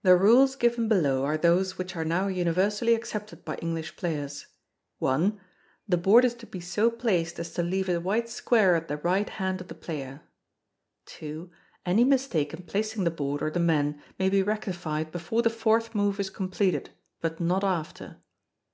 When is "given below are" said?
0.56-1.36